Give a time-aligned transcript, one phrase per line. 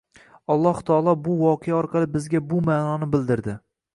[0.53, 3.59] Alloh taolo bu voqea orqali bizga bu ma’noni bildirdi.